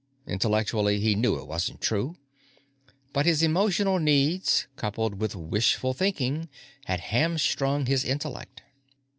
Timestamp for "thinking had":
5.93-6.99